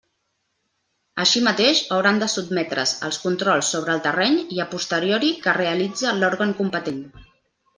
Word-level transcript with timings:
Així 1.23 1.43
mateix, 1.47 1.81
hauran 1.97 2.21
de 2.23 2.29
sotmetre's 2.37 2.93
als 3.09 3.19
controls 3.27 3.69
sobre 3.75 3.93
el 3.97 4.01
terreny 4.09 4.41
i 4.57 4.65
a 4.65 4.67
posteriori 4.75 5.31
que 5.45 5.55
realitze 5.63 6.19
l'òrgan 6.21 6.57
competent. 6.65 7.07